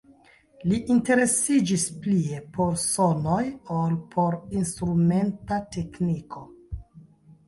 Li 0.69 0.77
interesiĝis 0.93 1.83
plie 2.05 2.39
por 2.55 2.71
sonoj 2.83 3.41
ol 3.75 3.93
por 4.15 4.37
instrumenta 4.63 5.59
tekniko. 5.77 6.43